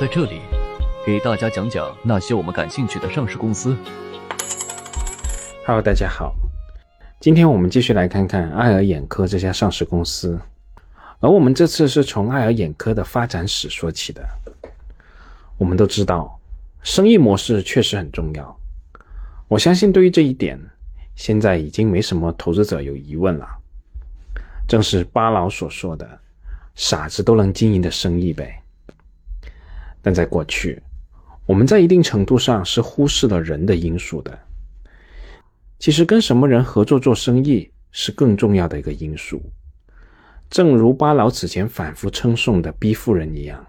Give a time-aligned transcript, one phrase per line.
[0.00, 0.40] 在这里
[1.04, 3.76] 给大家讲讲那些我们感兴趣的上市公司。
[5.66, 6.34] Hello，大家好，
[7.20, 10.40] 今天我们继续来看看爱尔眼科这家上市公司，
[11.18, 14.26] 而我们这次是从爱尔眼科的发展史说起的。
[15.58, 16.40] 我们都知道，
[16.82, 18.58] 生意模式确实很重要。
[19.48, 20.58] 我相信对于这一点，
[21.14, 23.46] 现在已经没什么投资者有疑问了。
[24.66, 26.08] 正是巴老所说的
[26.74, 28.62] “傻子都能经营的生意呗”。
[30.02, 30.82] 但在过去，
[31.46, 34.38] 我们在一定程度上是忽视了人的因素的。
[35.78, 39.42] 其实，跟什么人合作做生意是更重要的一个因素。
[40.50, 43.64] 正如巴老此前反复称颂的逼富人一样，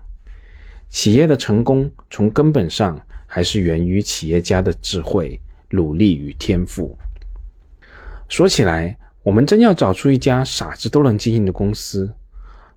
[0.90, 5.40] 企业的成功从根本上还是源于企业家的智慧、
[5.70, 6.98] 努力与天赋。
[8.28, 12.14] 说起来，我们真要找出一家傻子都能经营的公司，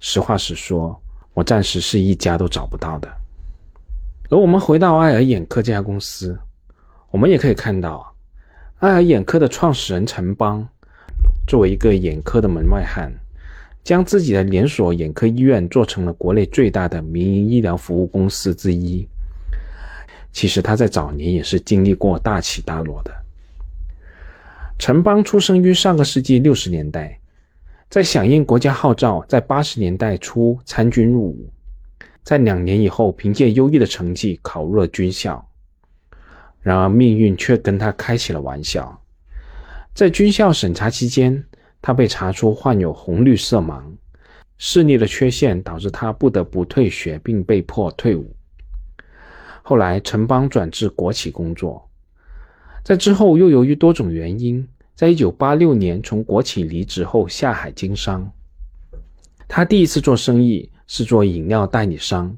[0.00, 1.00] 实话实说，
[1.33, 3.23] 我暂时是一家都找不到的。
[4.30, 6.36] 而我们回到爱尔眼科这家公司，
[7.11, 8.14] 我们也可以看到，
[8.78, 10.66] 爱尔眼科的创始人陈邦，
[11.47, 13.12] 作为一个眼科的门外汉，
[13.83, 19.06] 将自己的连锁眼科医院做成了国内最大的民营医疗服务公司之一。
[20.33, 23.14] 其实他在早年也是经历过大起大落的。
[24.78, 27.16] 陈邦出生于上个世纪六十年代，
[27.88, 31.48] 在响应国家号召，在八十年代初参军入伍。
[32.25, 35.47] 在两年以后，凭借优异的成绩考入了军校。
[36.62, 38.98] 然而，命运却跟他开起了玩笑。
[39.92, 41.44] 在军校审查期间，
[41.83, 43.83] 他被查出患有红绿色盲，
[44.56, 48.34] 视力的缺陷导致他不得不退学，并被迫退伍。
[49.62, 51.86] 后来，陈邦转至国企工作，
[52.83, 58.33] 在之后又由于多种原因，在一九八六年从国企离职后下海经商。
[59.47, 60.70] 他第一次做生意。
[60.87, 62.37] 是做饮料代理商，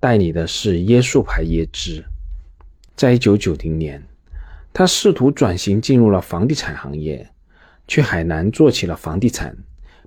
[0.00, 2.04] 代理的是椰树牌椰汁。
[2.94, 4.02] 在一九九零年，
[4.72, 7.28] 他试图转型进入了房地产行业，
[7.86, 9.54] 去海南做起了房地产，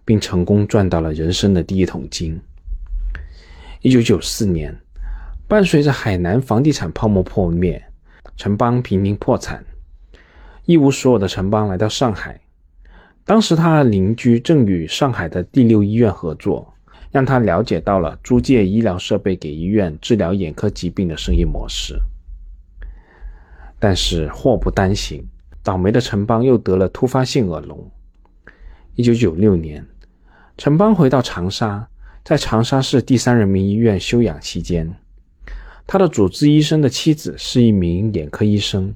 [0.04, 2.40] 并成功赚到了人生的第一桶金。
[3.82, 4.76] 一九九四年，
[5.48, 7.82] 伴随着海南房地产泡沫破灭，
[8.36, 9.64] 陈邦濒临破产，
[10.66, 12.40] 一无所有的陈邦来到上海。
[13.24, 16.74] 当时他的邻居正与上海的第六医院合作。
[17.12, 22.00] 让他了解到了租借医疗设备给医院治疗眼科疾病的生意模式。
[23.80, 25.26] 但是祸不单行，
[25.64, 27.90] 倒霉的陈邦又得了突发性耳聋。
[28.96, 29.86] 一九九六年，
[30.58, 31.88] 陈邦回到长沙，
[32.24, 34.94] 在长沙市第三人民医院休养期间，
[35.88, 38.94] 他的主治医生的妻子是一名眼科医生。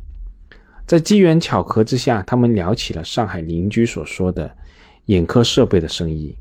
[0.86, 4.54] 在机缘巧合之下，他们聊起了上海邻居所说的
[5.06, 6.36] 眼科设备的生意。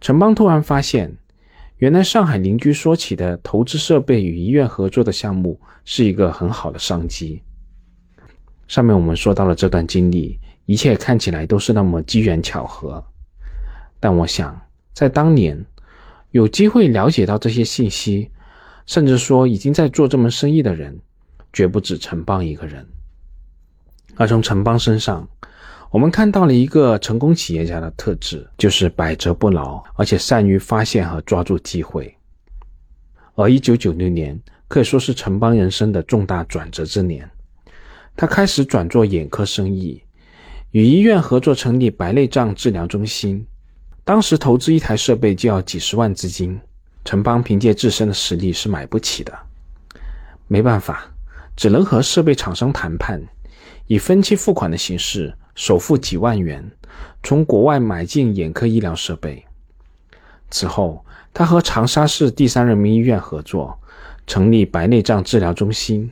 [0.00, 1.14] 陈邦突然发现，
[1.76, 7.42] 原来上海邻居说起的投资设备与医院合作的项目是一个很好的商机。
[8.66, 13.04] 上面我们说到了这段经历，一切看起来都是那么机缘巧合。
[13.98, 14.58] 但我想，
[14.94, 15.62] 在当年，
[16.30, 18.30] 有机会了解到这些信息，
[18.86, 20.98] 甚至说已经在做这门生意的人，
[21.52, 22.86] 绝不止陈邦一个人。
[24.16, 25.28] 而从陈邦身上，
[25.90, 32.16] 我们看到了一个成功企业家的特质，就是百折不挠，而且善于发现和抓住机会。
[33.34, 37.28] 而一九九六年可以说是陈邦人生的重大转折之年，
[38.16, 40.00] 他开始转做眼科生意，
[40.70, 43.44] 与医院合作成立白内障治疗中心。
[44.04, 46.56] 当时投资一台设备就要几十万资金，
[47.04, 49.36] 陈邦凭借自身的实力是买不起的，
[50.46, 51.12] 没办法，
[51.56, 53.20] 只能和设备厂商谈判，
[53.88, 55.34] 以分期付款的形式。
[55.54, 56.70] 首付几万元，
[57.22, 59.44] 从国外买进眼科医疗设备。
[60.50, 63.78] 此后，他和长沙市第三人民医院合作，
[64.26, 66.10] 成立白内障治疗中心。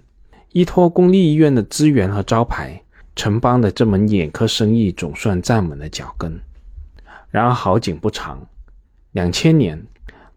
[0.52, 2.82] 依托公立医院的资源和招牌，
[3.14, 6.40] 城邦的这门眼科生意总算站稳了脚跟。
[7.30, 8.46] 然而好景不长，
[9.12, 9.86] 两千年，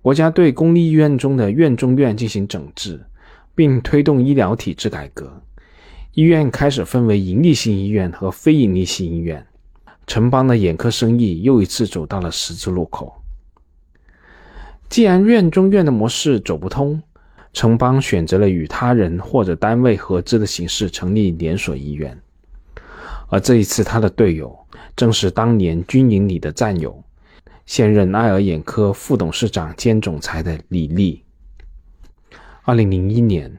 [0.01, 2.99] 国家对公立医院中的院中院进行整治，
[3.55, 5.41] 并推动医疗体制改革。
[6.13, 9.47] 医院开始分为盈利性医院和非盈利性医院，
[10.05, 13.13] 城邦的眼科生意又一次走到了十字路口。
[14.89, 17.01] 既然院中院的模式走不通，
[17.53, 22.21] 城邦选择了与他人或者单位合资的形式成立连锁医院。
[23.29, 24.53] 而这一次，他的队友
[24.97, 27.01] 正是当年军营里的战友，
[27.65, 31.23] 现任爱尔眼科副董事长兼总裁的李丽。
[32.63, 33.57] 二零零一年。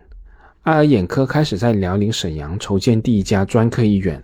[0.62, 4.22] 爱尔眼科开始在辽宁沈阳筹建第一家专科医院，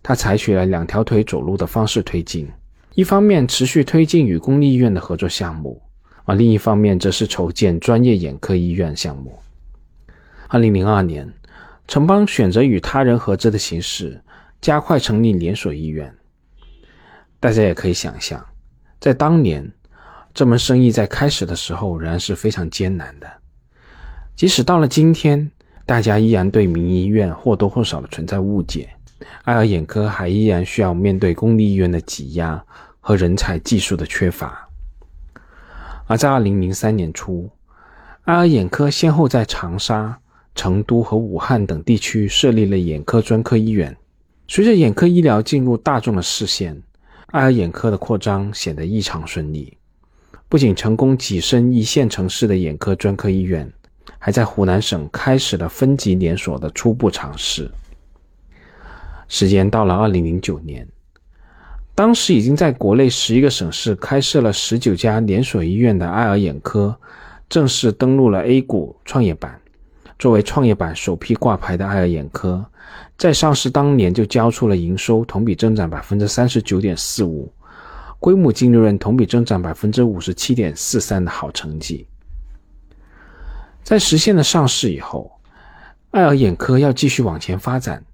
[0.00, 2.48] 他采取了两条腿走路的方式推进，
[2.94, 5.82] 一方面持续推进与公立医院的合作项目，
[6.24, 9.36] 而另一方面则是筹建专业眼科医院项目。
[10.46, 11.28] 二零零二年，
[11.88, 14.22] 城邦选择与他人合资的形式，
[14.60, 16.14] 加快成立连锁医院。
[17.40, 18.40] 大家也可以想象，
[19.00, 19.68] 在当年，
[20.32, 23.26] 这门生意在开始的时候仍然是非常艰难的。
[24.36, 25.50] 即使到了今天，
[25.86, 28.88] 大家依然对民营医院或多或少的存在误解，
[29.44, 32.62] 爱尔眼科还依然需要面对公立医院的挤压
[32.98, 34.68] 和人才技术的缺乏。
[36.08, 37.48] 而在二零零三年初，
[38.24, 40.18] 爱尔眼科先后在长沙、
[40.56, 43.96] 成都和武汉等地区设立了眼科专科医院。
[44.48, 46.82] 随着眼科医疗进入大众的视线，
[47.26, 49.76] 爱尔眼科的扩张显得异常顺利，
[50.48, 53.72] 不仅成功跻身一线城市的眼科专科医院。
[54.26, 57.70] 还在湖南省开始了分级连锁的初步尝试。
[59.28, 60.84] 时间到了二零零九年，
[61.94, 66.92] 当时已经在国内十一个省市开设了十九家连锁医院的爱尔眼科，
[67.48, 69.60] 正式登陆了 A 股创业板。
[70.18, 72.66] 作为创业板首批挂牌的爱尔眼科，
[73.16, 77.48] 在上市当年就交出了营收同比增长百分之三十九点四五，
[78.18, 82.04] 规模净利润同比增长百分之五十七点四三的好成绩。
[83.86, 85.30] 在实现了上市以后，
[86.10, 88.04] 爱尔眼科要继续往前发展，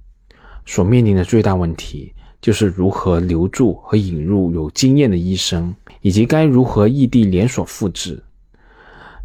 [0.67, 8.23] 所面临的最大问题就是如何留住和引入有经验的医生，以及该如何异地连锁复制。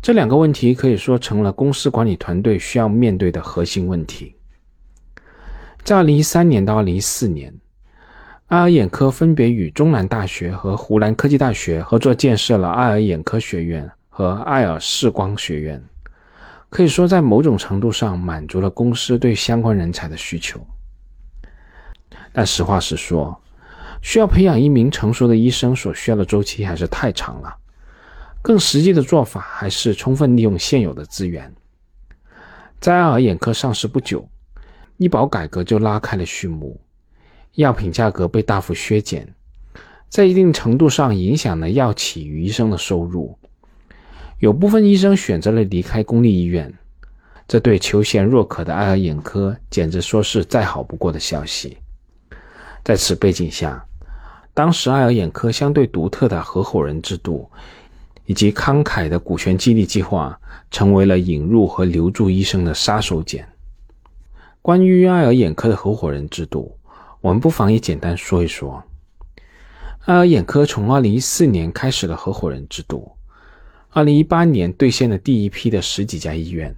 [0.02, 4.34] 这两个问题可以说成了公司管理团队需要面对的核心问题。
[5.84, 7.54] 在2013年到2014年，
[8.46, 15.84] 爱尔眼科分别与中南大学和湖南科技大学合作建设了爱尔眼科学院和爱尔视光学院。
[16.70, 20.60] 可以说，在某种程度上满足了公司对相关人才的需求。
[22.34, 23.42] 但实话实说，
[24.02, 27.56] 需要培养一名成熟的医生所需要的周期还是太长了。
[28.42, 31.52] 更实际的做法还是充分利用现有的资源。
[32.80, 34.30] 在爱尔眼科上市不久，
[34.98, 36.80] 医保改革就拉开了序幕，
[37.56, 39.34] 药品价格被大幅削减，
[40.10, 43.38] 在一定程度上影响了药企与医生的收入。
[44.40, 46.72] 有部分医生选择了离开公立医院，
[47.48, 51.78] 这对求贤若渴的爱尔眼科简直说是再好不过的消息。
[52.84, 53.84] 在此背景下，
[54.54, 57.50] 当时爱尔眼科相对独特的合伙人制度，
[58.28, 63.44] 以及慷慨的股权激励计划，成为了引入和留住医生的杀手锏。
[64.62, 66.78] 关于爱尔眼科的合伙人制度，
[67.22, 68.84] 我们不妨也简单说一说。
[70.06, 73.17] 爱尔眼科从2014年开始了合伙人制度。
[73.98, 76.76] 二零一八年兑现了第一批的十几家医院，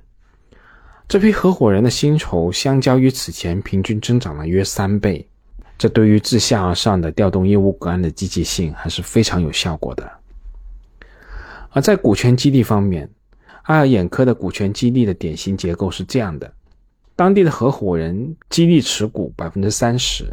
[1.05, 5.27] 这批合伙人的薪酬相较于此前平均增长了约三倍，
[5.77, 10.09] 这对于自下而上的调动业务骨干的积极性还是非常有效果的。
[11.71, 13.09] 而在股权激励方面，
[13.63, 16.49] 爱尔眼科的股权激励的典型结构是这样的：
[17.17, 20.23] 当地的合伙人激励持股百分之三十，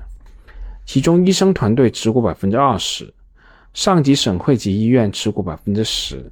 [0.84, 3.12] 其中医生团队持股百分之二十，
[3.74, 6.30] 上级省会级医院持股百分之十。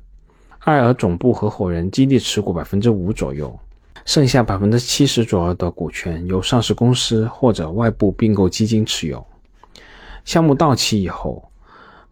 [0.64, 3.55] 爱尔总部合伙人基地持股百分之五左右，
[4.06, 9.22] 剩下百分之七十左右的股权由上市公司或者外部并购基金持有。
[10.25, 11.50] 项目到期以后，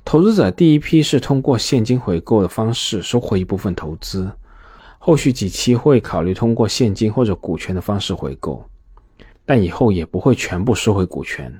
[0.04, 4.30] 投资者第一批是通过现金回购的方式收回一部分投资，
[4.98, 8.62] 后续几期会考虑通过现金或者股权的方式回购，
[9.46, 11.58] 但以后也不会全部收回股权，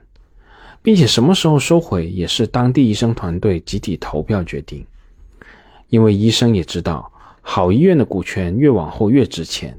[0.83, 4.85] 并且什么时候收回也是当地医生团队集体投票决定。
[5.93, 9.79] 因为医生也知道，好医院的股权越往后越值钱，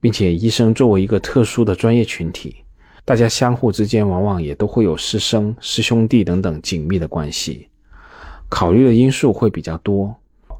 [0.00, 2.58] 并且医生作为一个特殊的专业群体，
[3.04, 7.68] 大家相互之间往往也都会有师生、师兄弟等等紧密的关系，
[8.48, 10.14] 考虑的因素会比较多。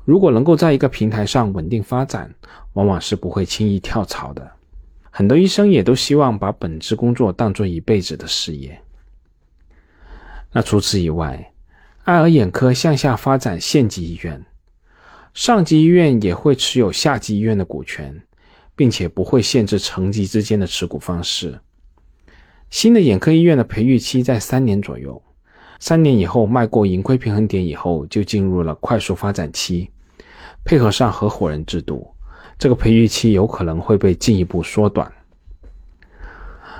[0.04, 2.34] 如果能够在一个平台上稳定发展，
[2.72, 4.50] 往往是不会轻易跳槽的。
[5.08, 8.76] 很多医生也都希望把本职工作当做一辈子的事业。
[10.50, 11.52] 那除此以外，
[12.02, 14.44] 爱尔眼科向下发展县级医院。
[15.34, 18.22] 上级医院也会持有下级医院的股权，
[18.76, 21.58] 并且不会限制层级之间的持股方式。
[22.70, 25.20] 新的眼科医院的培育期在三年左右，
[25.80, 29.90] 三年以后迈过盈亏平衡点以后，就进入了快速发展期。
[30.64, 32.06] 配合上合伙人制度，
[32.56, 35.12] 这个培育期有可能会被进一步缩短。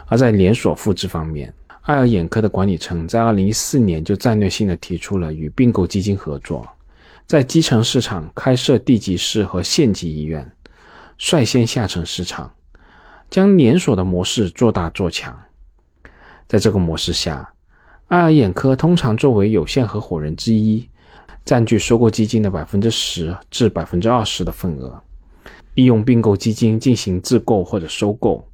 [0.06, 6.64] 而在连锁复制方面，爱尔眼科的管理层在二零一四年就战略性的提出了与并购基金合作。
[7.26, 10.52] 在基层市场开设地级市和县级医院，
[11.16, 12.52] 率先下沉市场，
[13.30, 15.34] 将连锁的模式做大做强。
[16.46, 17.54] 在这个模式下，
[18.08, 20.86] 爱尔眼科通常作为有限合伙人之一，
[21.46, 25.02] 占据收购基金的百分之十至百分之二十的份额，
[25.74, 28.46] 利用并购基金进行自购或者收购。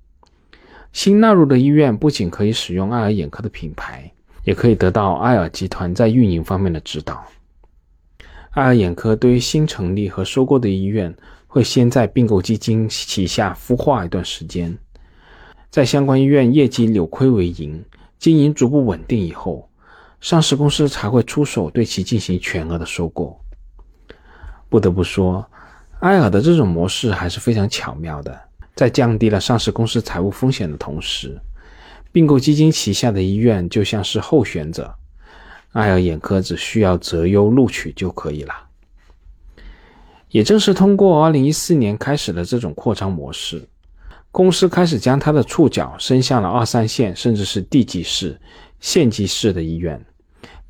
[0.93, 4.09] 新纳入的医院不仅可以使用爱尔眼科的品牌，
[4.45, 7.25] 也可以得到爱尔集团在运营方面的指导。
[8.51, 11.15] 爱尔眼科对于新成立和收购的医院，
[11.47, 14.77] 会先在并购基金旗下孵化一段时间，
[15.71, 17.85] 在相关医院业绩扭亏为盈、
[18.19, 19.69] 经营逐步稳定以后。
[20.21, 23.41] 上市公司才会出手对其进行全额的收购。
[24.69, 25.43] 不得不说，
[26.01, 28.39] 爱尔的这种模式还是非常巧妙的，
[28.75, 31.41] 在降低了上市公司财务风险的同时，
[32.13, 34.95] 并购基金旗下的医院就像是候选者，
[35.73, 38.55] 爱尔眼科只需要择优录取就可以了。
[40.29, 43.69] 也正是通过2014年开始的这种扩张模式，
[44.31, 48.41] 公司开始将它的触角伸向了二三线甚至是地级市、
[48.81, 50.05] 县级市的医院。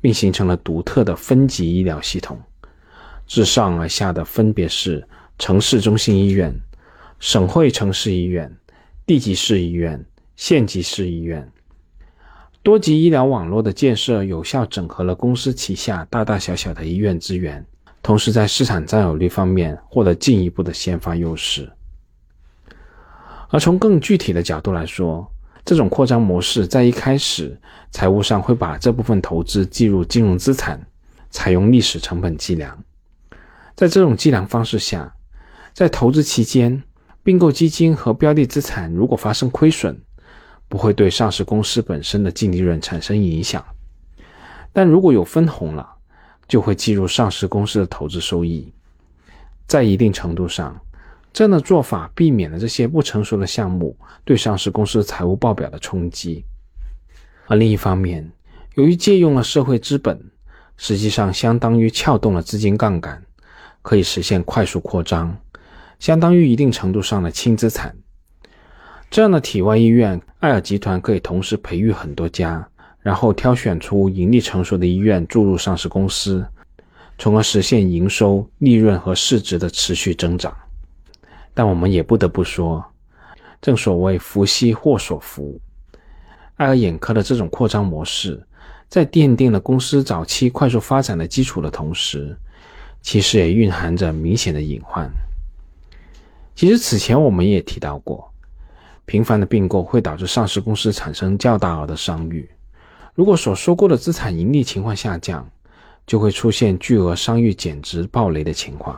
[0.03, 2.41] 并形成了独特的分级医疗系统，
[3.27, 6.51] 自上而下的分别是城市中心医院、
[7.19, 8.51] 省会城市医院、
[9.05, 10.03] 地级市医院、
[10.35, 11.47] 县级市医院。
[12.63, 17.65] 多级医疗网络的建设，有效整合了公司旗下大大小小的医院资源，
[18.03, 21.67] 同时在市场占有率方面获得进一步的先发优势。
[23.49, 25.27] 而从更具体的角度来说，
[25.65, 30.79] 这种扩张模式在一开始财务上会把这部分投资计入金融资产，
[31.31, 32.77] 采用历史成本计量。
[33.75, 35.11] 在这种计量方式下，
[35.73, 36.83] 在投资期间，
[37.23, 39.99] 并购基金和标的资产如果发生亏损，
[40.71, 43.61] 不会对上市公司本身的净利润产生影响；
[44.71, 45.85] 但如果有分红了，
[46.47, 48.71] 就会计入上市公司的投资收益。
[49.67, 50.79] 在一定程度上，
[51.33, 56.45] 这样的做法避免了这些不成熟的项目对上市公司财务报表的冲击，
[57.47, 58.31] 而另一方面，
[58.75, 60.31] 由于借用了社会资本，
[60.77, 63.21] 实际上相当于撬动了资金杠杆，
[63.81, 65.37] 可以实现快速扩张，
[65.99, 67.93] 相当于一定程度上的轻资产。
[69.11, 72.65] 这样的体外医院，爱尔集团可以同时培育很多家，
[73.01, 76.47] 然后挑选出盈利成熟的医院注入上市公司，
[77.17, 80.55] 从而实现营收、利润和市值的持续增长。
[81.53, 82.81] 但我们也不得不说，
[83.61, 85.59] 正所谓福兮祸所伏，
[86.55, 88.41] 爱尔眼科的这种扩张模式，
[88.87, 92.33] 在奠定了公司早期快速发展的基础的同时，
[93.01, 95.11] 其实也蕴含着明显的隐患。
[96.55, 98.30] 其实此前我们也提到过，
[99.11, 102.49] 频繁的并购会导致上市公司产生较大额的商誉。
[103.13, 105.45] 如果所收购的资产盈利情况下降，
[106.07, 108.97] 就会出现巨额商誉减值暴雷的情况。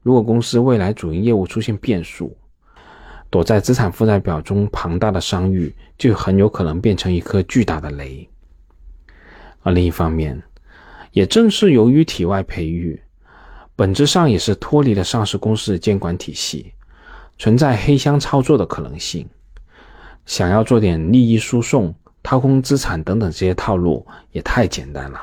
[0.00, 2.34] 如果公司未来主营业务出现变数，
[3.28, 8.26] 躲在资产负债表中庞大的商誉就很有可能变成一颗巨大的雷。
[9.60, 10.42] 而另一方面，
[11.12, 12.98] 也正是由于体外培育，
[13.76, 16.72] 本质上也是脱离了上市公司的监管体系，
[17.38, 19.28] 存在黑箱操作的可能性。
[20.26, 25.20] 想要做点利益输送、掏空资产等等这些套路也太简单了。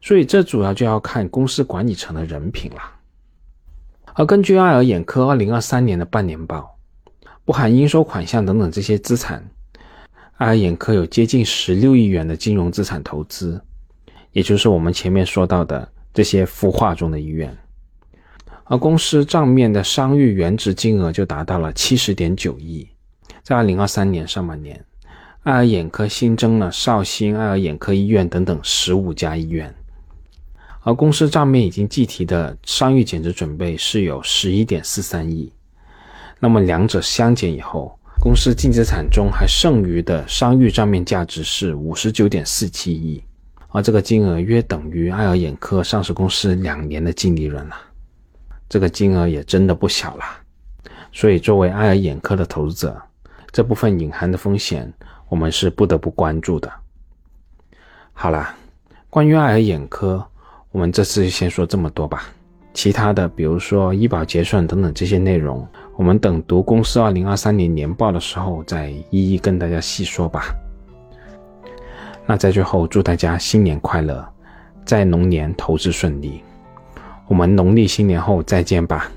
[0.00, 2.82] 所以这主要就要看公司管理层的人品了。
[4.14, 6.76] 而根据爱尔眼科二零二三年的半年报，
[7.44, 9.48] 不含应收款项等等这些资产，
[10.38, 13.62] 爱尔眼科有接近十六亿元的金融资产投资，
[14.32, 17.56] 也就是我们前面说到的这些孵化中的医院。
[18.64, 22.88] 而公司账面的商誉原值金额就达到了七十点九亿。
[23.42, 24.84] 在二零二三年上半年，
[25.42, 29.74] 爱尔眼科新增了绍兴爱尔眼科医院等等十五家医院。
[30.84, 35.52] 而公司账面已经计提的商誉减值准备是有十一点四三亿，
[36.40, 43.22] 那么两者相减以后，公司净资产中还剩余的商誉账面价值是五十九点四七亿，
[43.68, 47.76] 而这个金额约等于爱尔眼科上市公司两年的净利润了，
[48.72, 50.24] 这个金额也真的不小了。
[51.12, 53.02] 所以作为爱尔眼科的投资者，
[53.50, 54.90] 这部分隐含的风险，
[55.28, 56.72] 我们是不得不关注的。
[58.14, 58.48] 好了，
[59.10, 60.26] 关于爱尔眼科。
[60.70, 62.24] 我们这次就先说这么多吧，
[62.72, 70.46] 其他的，比如说医保结算等等这些内容，我们等读公司二零二三年年报的时候再一一跟大家细说吧。
[72.24, 74.26] 那在最后，祝大家新年快乐，
[74.86, 76.42] 在龙年投资顺利，
[77.28, 79.10] 我们农历新年后再见吧。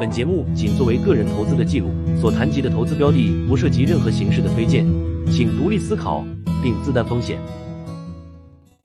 [0.00, 1.88] 本节目仅作为个人投资的记录，
[2.20, 4.84] 所谈及的投资标的不涉及任何形式的推荐，
[5.30, 6.24] 请独立思考
[6.62, 7.38] 并自担风险。